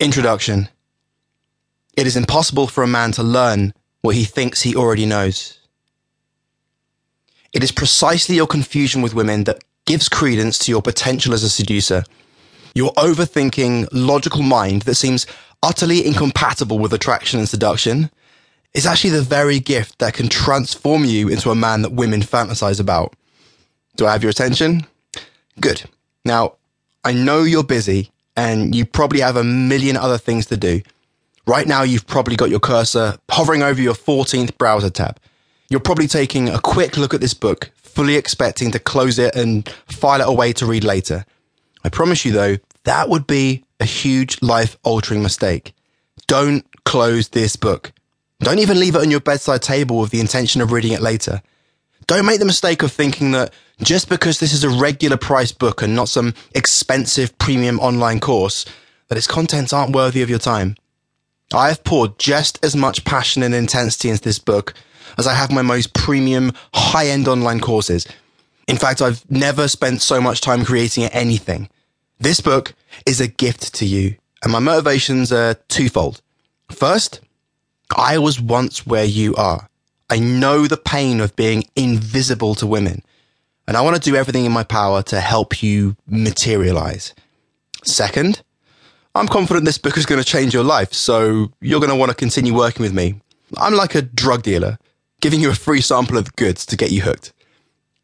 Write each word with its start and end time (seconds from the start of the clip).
Introduction. 0.00 0.68
It 1.96 2.06
is 2.06 2.16
impossible 2.16 2.68
for 2.68 2.84
a 2.84 2.86
man 2.86 3.10
to 3.12 3.24
learn 3.24 3.74
what 4.00 4.14
he 4.14 4.22
thinks 4.22 4.62
he 4.62 4.76
already 4.76 5.06
knows. 5.06 5.58
It 7.52 7.64
is 7.64 7.72
precisely 7.72 8.36
your 8.36 8.46
confusion 8.46 9.02
with 9.02 9.12
women 9.12 9.42
that 9.44 9.64
gives 9.86 10.08
credence 10.08 10.56
to 10.60 10.70
your 10.70 10.82
potential 10.82 11.34
as 11.34 11.42
a 11.42 11.50
seducer. 11.50 12.04
Your 12.76 12.92
overthinking, 12.92 13.88
logical 13.90 14.42
mind 14.42 14.82
that 14.82 14.94
seems 14.94 15.26
utterly 15.64 16.06
incompatible 16.06 16.78
with 16.78 16.92
attraction 16.92 17.40
and 17.40 17.48
seduction 17.48 18.08
is 18.74 18.86
actually 18.86 19.10
the 19.10 19.22
very 19.22 19.58
gift 19.58 19.98
that 19.98 20.14
can 20.14 20.28
transform 20.28 21.06
you 21.06 21.28
into 21.28 21.50
a 21.50 21.56
man 21.56 21.82
that 21.82 21.90
women 21.90 22.20
fantasize 22.20 22.78
about. 22.78 23.14
Do 23.96 24.06
I 24.06 24.12
have 24.12 24.22
your 24.22 24.30
attention? 24.30 24.86
Good. 25.58 25.90
Now, 26.24 26.54
I 27.02 27.14
know 27.14 27.42
you're 27.42 27.64
busy 27.64 28.12
and 28.38 28.72
you 28.72 28.84
probably 28.84 29.18
have 29.18 29.36
a 29.36 29.42
million 29.42 29.96
other 29.96 30.16
things 30.16 30.46
to 30.46 30.56
do. 30.56 30.80
Right 31.44 31.66
now, 31.66 31.82
you've 31.82 32.06
probably 32.06 32.36
got 32.36 32.50
your 32.50 32.60
cursor 32.60 33.16
hovering 33.28 33.64
over 33.64 33.80
your 33.82 33.94
14th 33.94 34.56
browser 34.56 34.90
tab. 34.90 35.18
You're 35.68 35.80
probably 35.80 36.06
taking 36.06 36.48
a 36.48 36.60
quick 36.60 36.96
look 36.96 37.12
at 37.12 37.20
this 37.20 37.34
book, 37.34 37.72
fully 37.74 38.14
expecting 38.14 38.70
to 38.70 38.78
close 38.78 39.18
it 39.18 39.34
and 39.34 39.68
file 39.86 40.20
it 40.20 40.28
away 40.28 40.52
to 40.52 40.66
read 40.66 40.84
later. 40.84 41.26
I 41.82 41.88
promise 41.88 42.24
you 42.24 42.30
though, 42.30 42.58
that 42.84 43.08
would 43.08 43.26
be 43.26 43.64
a 43.80 43.84
huge 43.84 44.40
life 44.40 44.76
altering 44.84 45.20
mistake. 45.20 45.74
Don't 46.28 46.64
close 46.84 47.30
this 47.30 47.56
book. 47.56 47.90
Don't 48.38 48.60
even 48.60 48.78
leave 48.78 48.94
it 48.94 49.02
on 49.02 49.10
your 49.10 49.20
bedside 49.20 49.62
table 49.62 49.98
with 49.98 50.10
the 50.10 50.20
intention 50.20 50.60
of 50.60 50.70
reading 50.70 50.92
it 50.92 51.00
later. 51.00 51.42
Don't 52.08 52.24
make 52.24 52.38
the 52.38 52.46
mistake 52.46 52.82
of 52.82 52.90
thinking 52.90 53.32
that 53.32 53.52
just 53.82 54.08
because 54.08 54.40
this 54.40 54.54
is 54.54 54.64
a 54.64 54.70
regular 54.70 55.18
price 55.18 55.52
book 55.52 55.82
and 55.82 55.94
not 55.94 56.08
some 56.08 56.32
expensive 56.54 57.36
premium 57.36 57.78
online 57.80 58.18
course, 58.18 58.64
that 59.08 59.18
its 59.18 59.26
contents 59.26 59.74
aren't 59.74 59.94
worthy 59.94 60.22
of 60.22 60.30
your 60.30 60.38
time. 60.38 60.74
I 61.52 61.68
have 61.68 61.84
poured 61.84 62.18
just 62.18 62.64
as 62.64 62.74
much 62.74 63.04
passion 63.04 63.42
and 63.42 63.54
intensity 63.54 64.08
into 64.08 64.22
this 64.22 64.38
book 64.38 64.72
as 65.18 65.26
I 65.26 65.34
have 65.34 65.52
my 65.52 65.60
most 65.60 65.92
premium, 65.92 66.52
high 66.72 67.08
end 67.08 67.28
online 67.28 67.60
courses. 67.60 68.06
In 68.66 68.78
fact, 68.78 69.02
I've 69.02 69.30
never 69.30 69.68
spent 69.68 70.00
so 70.00 70.18
much 70.18 70.40
time 70.40 70.64
creating 70.64 71.04
anything. 71.04 71.68
This 72.18 72.40
book 72.40 72.72
is 73.04 73.20
a 73.20 73.28
gift 73.28 73.74
to 73.74 73.84
you, 73.84 74.16
and 74.42 74.50
my 74.50 74.60
motivations 74.60 75.30
are 75.30 75.54
twofold. 75.68 76.22
First, 76.70 77.20
I 77.94 78.16
was 78.16 78.40
once 78.40 78.86
where 78.86 79.04
you 79.04 79.34
are. 79.34 79.68
I 80.10 80.18
know 80.18 80.66
the 80.66 80.78
pain 80.78 81.20
of 81.20 81.36
being 81.36 81.64
invisible 81.76 82.54
to 82.56 82.66
women, 82.66 83.02
and 83.66 83.76
I 83.76 83.82
want 83.82 83.96
to 83.96 84.10
do 84.10 84.16
everything 84.16 84.46
in 84.46 84.52
my 84.52 84.64
power 84.64 85.02
to 85.02 85.20
help 85.20 85.62
you 85.62 85.96
materialize. 86.06 87.14
Second, 87.84 88.42
I'm 89.14 89.28
confident 89.28 89.66
this 89.66 89.76
book 89.76 89.98
is 89.98 90.06
going 90.06 90.20
to 90.22 90.26
change 90.26 90.54
your 90.54 90.64
life, 90.64 90.94
so 90.94 91.52
you're 91.60 91.80
going 91.80 91.90
to 91.90 91.96
want 91.96 92.10
to 92.10 92.16
continue 92.16 92.54
working 92.54 92.82
with 92.82 92.94
me. 92.94 93.20
I'm 93.58 93.74
like 93.74 93.94
a 93.94 94.02
drug 94.02 94.42
dealer, 94.42 94.78
giving 95.20 95.40
you 95.40 95.50
a 95.50 95.54
free 95.54 95.82
sample 95.82 96.16
of 96.16 96.24
the 96.24 96.32
goods 96.36 96.64
to 96.66 96.76
get 96.76 96.90
you 96.90 97.02
hooked. 97.02 97.32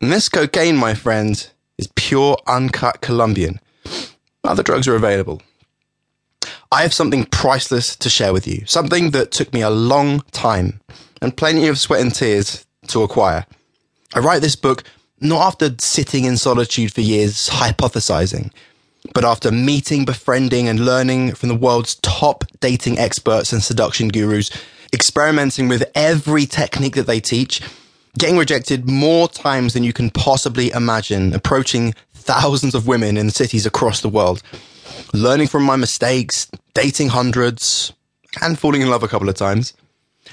And 0.00 0.12
this 0.12 0.28
cocaine, 0.28 0.76
my 0.76 0.94
friend, 0.94 1.48
is 1.78 1.88
pure 1.94 2.36
uncut 2.48 3.00
Colombian. 3.00 3.60
Other 4.42 4.64
drugs 4.64 4.88
are 4.88 4.96
available. 4.96 5.40
I 6.72 6.82
have 6.82 6.94
something 6.94 7.26
priceless 7.26 7.94
to 7.96 8.10
share 8.10 8.32
with 8.32 8.48
you, 8.48 8.64
something 8.66 9.10
that 9.10 9.30
took 9.30 9.52
me 9.52 9.60
a 9.60 9.70
long 9.70 10.22
time 10.32 10.80
and 11.22 11.36
plenty 11.36 11.68
of 11.68 11.78
sweat 11.78 12.00
and 12.00 12.14
tears 12.14 12.66
to 12.88 13.02
acquire. 13.02 13.46
I 14.12 14.18
write 14.18 14.42
this 14.42 14.56
book 14.56 14.82
not 15.20 15.40
after 15.40 15.70
sitting 15.78 16.24
in 16.24 16.36
solitude 16.36 16.92
for 16.92 17.00
years 17.00 17.48
hypothesizing, 17.48 18.50
but 19.14 19.24
after 19.24 19.52
meeting, 19.52 20.04
befriending, 20.04 20.68
and 20.68 20.84
learning 20.84 21.34
from 21.34 21.48
the 21.48 21.54
world's 21.54 21.94
top 21.96 22.44
dating 22.60 22.98
experts 22.98 23.52
and 23.52 23.62
seduction 23.62 24.08
gurus, 24.08 24.50
experimenting 24.92 25.68
with 25.68 25.88
every 25.94 26.44
technique 26.44 26.96
that 26.96 27.06
they 27.06 27.20
teach, 27.20 27.62
getting 28.18 28.36
rejected 28.36 28.88
more 28.88 29.28
times 29.28 29.74
than 29.74 29.84
you 29.84 29.92
can 29.92 30.10
possibly 30.10 30.70
imagine, 30.72 31.32
approaching 31.34 31.94
thousands 32.14 32.74
of 32.74 32.88
women 32.88 33.16
in 33.16 33.30
cities 33.30 33.64
across 33.64 34.00
the 34.00 34.08
world, 34.08 34.42
learning 35.14 35.46
from 35.46 35.62
my 35.62 35.76
mistakes, 35.76 36.50
dating 36.74 37.08
hundreds, 37.08 37.92
and 38.40 38.58
falling 38.58 38.82
in 38.82 38.90
love 38.90 39.04
a 39.04 39.08
couple 39.08 39.28
of 39.28 39.36
times, 39.36 39.72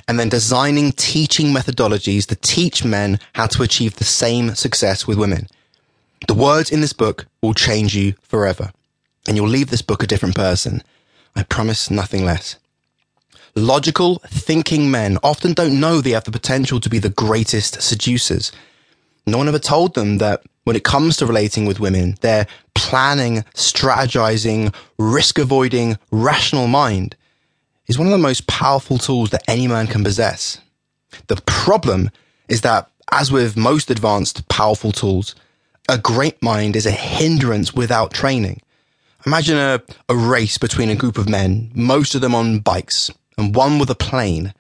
and 0.08 0.20
then 0.20 0.30
designing 0.30 0.92
teaching 0.92 1.48
methodologies 1.48 2.26
to 2.28 2.36
teach 2.36 2.84
men 2.84 3.20
how 3.34 3.48
to 3.48 3.64
achieve 3.64 3.96
the 3.96 4.04
same 4.04 4.56
success 4.56 5.08
with 5.08 5.18
women. 5.18 5.48
The 6.28 6.34
words 6.34 6.72
in 6.72 6.82
this 6.82 6.94
book 6.94 7.26
will 7.42 7.54
change 7.54 7.96
you 7.96 8.14
forever, 8.22 8.72
and 9.28 9.36
you'll 9.36 9.48
leave 9.48 9.70
this 9.70 9.82
book 9.82 10.04
a 10.04 10.08
different 10.08 10.36
person. 10.36 10.84
I 11.36 11.44
promise 11.44 11.90
nothing 11.90 12.26
less. 12.26 12.58
Logical, 13.56 14.20
thinking 14.28 14.92
men 14.92 15.18
often 15.24 15.54
don't 15.54 15.80
know 15.80 16.02
they 16.02 16.12
have 16.12 16.24
the 16.24 16.32
potential 16.32 16.80
to 16.80 16.90
be 16.90 17.00
the 17.00 17.10
greatest 17.10 17.82
seducers. 17.82 18.52
No 19.26 19.38
one 19.38 19.48
ever 19.48 19.60
told 19.60 19.96
them 19.96 20.18
that 20.20 20.44
when 20.64 20.76
it 20.76 20.84
comes 20.84 21.18
to 21.18 21.26
relating 21.26 21.66
with 21.66 21.80
women, 21.80 22.16
their 22.22 22.48
planning, 22.76 23.44
strategizing, 23.56 24.74
risk 24.98 25.40
avoiding, 25.40 25.98
rational 26.12 26.68
mind 26.68 27.16
is 27.90 27.98
one 27.98 28.08
of 28.08 28.12
the 28.12 28.18
most 28.18 28.48
powerful 28.48 28.98
tools 28.98 29.32
that 29.32 29.44
any 29.48 29.68
man 29.68 29.88
can 29.88 30.04
possess. 30.04 30.62
The 31.28 31.42
problem 31.48 32.12
is 32.48 32.62
that, 32.62 32.90
as 33.12 33.32
with 33.32 33.58
most 33.58 33.90
advanced, 33.90 34.48
powerful 34.48 34.92
tools, 34.92 35.36
a 35.90 35.98
great 35.98 36.42
mind 36.42 36.76
is 36.76 36.86
a 36.86 36.92
hindrance 36.92 37.74
without 37.74 38.14
training. 38.14 38.62
Imagine 39.26 39.58
a, 39.58 39.82
a 40.08 40.16
race 40.16 40.60
between 40.60 40.90
a 40.90 40.96
group 40.96 41.18
of 41.18 41.28
men, 41.28 41.72
most 41.74 42.14
of 42.14 42.22
them 42.22 42.36
on 42.36 42.60
bikes, 42.60 43.10
and 43.38 43.56
one 43.56 43.80
with 43.80 43.90
a 43.90 43.96
plane. 43.96 44.54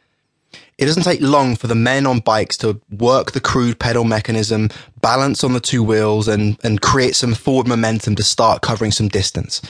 It 0.79 0.85
doesn't 0.85 1.03
take 1.03 1.21
long 1.21 1.55
for 1.55 1.67
the 1.67 1.75
men 1.75 2.07
on 2.07 2.19
bikes 2.19 2.57
to 2.57 2.81
work 2.89 3.33
the 3.33 3.41
crude 3.41 3.79
pedal 3.79 4.05
mechanism, 4.05 4.69
balance 5.01 5.43
on 5.43 5.53
the 5.53 5.59
two 5.59 5.83
wheels, 5.83 6.27
and, 6.27 6.57
and 6.63 6.81
create 6.81 7.15
some 7.15 7.35
forward 7.35 7.67
momentum 7.67 8.15
to 8.15 8.23
start 8.23 8.63
covering 8.63 8.91
some 8.91 9.07
distance. 9.07 9.61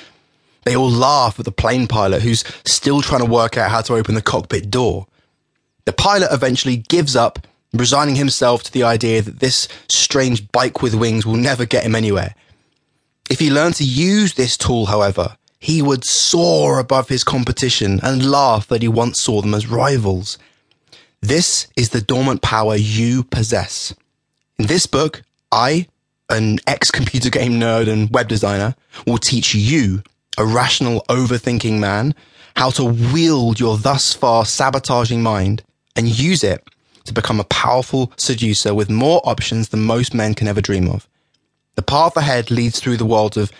They 0.64 0.76
all 0.76 0.90
laugh 0.90 1.40
at 1.40 1.46
the 1.46 1.52
plane 1.52 1.88
pilot 1.88 2.22
who's 2.22 2.44
still 2.66 3.02
trying 3.02 3.22
to 3.22 3.30
work 3.30 3.58
out 3.58 3.72
how 3.72 3.82
to 3.82 3.96
open 3.96 4.16
the 4.16 4.22
cockpit 4.22 4.70
door. 4.70 5.08
The 5.86 5.94
pilot 5.94 6.30
eventually 6.32 6.78
gives 6.78 7.16
up, 7.16 7.48
resigning 7.74 8.16
himself 8.16 8.64
to 8.64 8.72
the 8.72 8.84
idea 8.84 9.22
that 9.22 9.40
this 9.40 9.68
strange 9.88 10.52
bike 10.52 10.82
with 10.82 10.94
wings 10.94 11.26
will 11.26 11.36
never 11.36 11.66
get 11.66 11.84
him 11.84 11.96
anywhere. 11.96 12.36
If 13.30 13.40
he 13.40 13.50
learned 13.50 13.76
to 13.76 13.84
use 13.84 14.34
this 14.34 14.58
tool, 14.58 14.88
however, 14.88 15.38
he 15.60 15.82
would 15.82 16.06
soar 16.06 16.80
above 16.80 17.10
his 17.10 17.24
competition 17.24 18.00
and 18.02 18.30
laugh 18.30 18.68
that 18.68 18.82
he 18.82 18.88
once 18.88 19.20
saw 19.20 19.42
them 19.42 19.54
as 19.54 19.68
rivals. 19.68 20.38
This 21.22 21.68
is 21.76 21.90
the 21.90 22.02
dormant 22.02 22.42
power 22.42 22.76
you 22.76 23.24
possess. 23.24 23.94
In 24.58 24.68
this 24.68 24.86
book, 24.86 25.22
I, 25.52 25.88
an 26.30 26.60
ex 26.66 26.92
computer 26.92 27.30
game 27.30 27.54
nerd 27.54 27.90
and 27.90 28.10
web 28.10 28.28
designer, 28.28 28.76
will 29.06 29.18
teach 29.18 29.54
you, 29.54 30.02
a 30.40 30.46
rational, 30.46 31.06
overthinking 31.10 31.80
man, 31.80 32.16
how 32.56 32.70
to 32.72 32.86
wield 32.86 33.60
your 33.60 33.78
thus 33.78 34.14
far 34.14 34.46
sabotaging 34.46 35.22
mind 35.22 35.62
and 35.96 36.08
use 36.08 36.44
it 36.44 36.66
to 37.04 37.14
become 37.14 37.40
a 37.40 37.46
powerful 37.46 38.12
seducer 38.18 38.74
with 38.74 38.90
more 38.90 39.22
options 39.26 39.70
than 39.70 39.84
most 39.84 40.14
men 40.14 40.34
can 40.34 40.48
ever 40.48 40.62
dream 40.62 40.88
of. 40.88 41.08
The 41.76 41.82
path 41.82 42.16
ahead 42.16 42.52
leads 42.52 42.80
through 42.80 42.98
the 42.98 43.06
world 43.06 43.38
of 43.38 43.52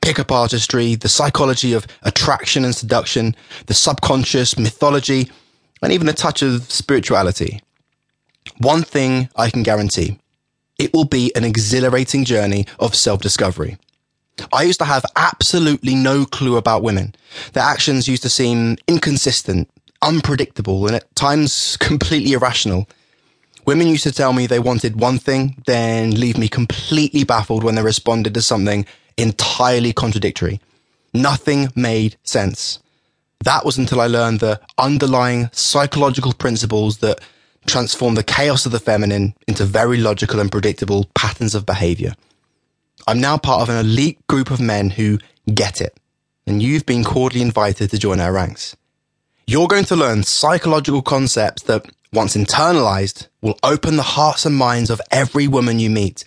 pickup 0.00 0.30
artistry, 0.30 0.94
the 0.94 1.08
psychology 1.08 1.72
of 1.72 1.86
attraction 2.02 2.64
and 2.64 2.74
seduction, 2.74 3.34
the 3.66 3.74
subconscious, 3.74 4.56
mythology, 4.56 5.30
and 5.82 5.92
even 5.92 6.08
a 6.08 6.12
touch 6.12 6.42
of 6.42 6.70
spirituality. 6.70 7.60
One 8.58 8.82
thing 8.82 9.28
I 9.36 9.50
can 9.50 9.62
guarantee 9.62 10.18
it 10.78 10.94
will 10.94 11.04
be 11.04 11.34
an 11.34 11.44
exhilarating 11.44 12.24
journey 12.24 12.66
of 12.78 12.94
self 12.94 13.20
discovery. 13.20 13.76
I 14.52 14.62
used 14.62 14.78
to 14.80 14.84
have 14.84 15.04
absolutely 15.16 15.94
no 15.94 16.24
clue 16.24 16.56
about 16.56 16.82
women. 16.82 17.14
Their 17.52 17.64
actions 17.64 18.08
used 18.08 18.22
to 18.22 18.30
seem 18.30 18.76
inconsistent, 18.86 19.70
unpredictable, 20.02 20.86
and 20.86 20.96
at 20.96 21.14
times 21.14 21.76
completely 21.80 22.32
irrational. 22.32 22.88
Women 23.66 23.88
used 23.88 24.04
to 24.04 24.12
tell 24.12 24.32
me 24.32 24.46
they 24.46 24.58
wanted 24.58 25.00
one 25.00 25.18
thing, 25.18 25.62
then 25.66 26.12
leave 26.12 26.38
me 26.38 26.48
completely 26.48 27.24
baffled 27.24 27.64
when 27.64 27.74
they 27.74 27.82
responded 27.82 28.34
to 28.34 28.42
something 28.42 28.86
entirely 29.18 29.92
contradictory. 29.92 30.60
Nothing 31.12 31.68
made 31.74 32.16
sense. 32.22 32.78
That 33.44 33.64
was 33.64 33.78
until 33.78 34.00
I 34.00 34.06
learned 34.06 34.40
the 34.40 34.60
underlying 34.78 35.50
psychological 35.52 36.32
principles 36.32 36.98
that 36.98 37.20
transform 37.66 38.14
the 38.14 38.24
chaos 38.24 38.66
of 38.66 38.72
the 38.72 38.80
feminine 38.80 39.34
into 39.46 39.64
very 39.64 39.98
logical 39.98 40.40
and 40.40 40.50
predictable 40.50 41.08
patterns 41.14 41.54
of 41.54 41.66
behavior. 41.66 42.14
I'm 43.08 43.22
now 43.22 43.38
part 43.38 43.62
of 43.62 43.70
an 43.70 43.78
elite 43.78 44.18
group 44.26 44.50
of 44.50 44.60
men 44.60 44.90
who 44.90 45.18
get 45.54 45.80
it, 45.80 45.96
and 46.46 46.62
you've 46.62 46.84
been 46.84 47.04
cordially 47.04 47.40
invited 47.40 47.88
to 47.88 47.98
join 47.98 48.20
our 48.20 48.34
ranks. 48.34 48.76
You're 49.46 49.66
going 49.66 49.86
to 49.86 49.96
learn 49.96 50.24
psychological 50.24 51.00
concepts 51.00 51.62
that, 51.62 51.86
once 52.12 52.36
internalized, 52.36 53.28
will 53.40 53.58
open 53.62 53.96
the 53.96 54.02
hearts 54.02 54.44
and 54.44 54.54
minds 54.54 54.90
of 54.90 55.00
every 55.10 55.48
woman 55.48 55.78
you 55.78 55.88
meet 55.88 56.22